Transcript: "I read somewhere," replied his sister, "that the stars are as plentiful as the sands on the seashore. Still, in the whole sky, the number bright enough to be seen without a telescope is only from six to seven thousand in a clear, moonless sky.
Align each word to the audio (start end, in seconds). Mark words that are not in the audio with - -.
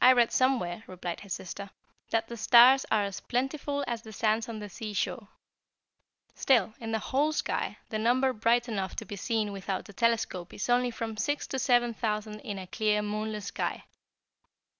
"I 0.00 0.12
read 0.12 0.30
somewhere," 0.30 0.84
replied 0.86 1.18
his 1.22 1.34
sister, 1.34 1.70
"that 2.10 2.28
the 2.28 2.36
stars 2.36 2.86
are 2.92 3.02
as 3.02 3.18
plentiful 3.18 3.82
as 3.88 4.02
the 4.02 4.12
sands 4.12 4.48
on 4.48 4.60
the 4.60 4.68
seashore. 4.68 5.26
Still, 6.36 6.74
in 6.78 6.92
the 6.92 7.00
whole 7.00 7.32
sky, 7.32 7.78
the 7.88 7.98
number 7.98 8.32
bright 8.32 8.68
enough 8.68 8.94
to 8.94 9.04
be 9.04 9.16
seen 9.16 9.50
without 9.50 9.88
a 9.88 9.92
telescope 9.92 10.54
is 10.54 10.70
only 10.70 10.92
from 10.92 11.16
six 11.16 11.48
to 11.48 11.58
seven 11.58 11.92
thousand 11.92 12.38
in 12.42 12.56
a 12.56 12.68
clear, 12.68 13.02
moonless 13.02 13.46
sky. 13.46 13.86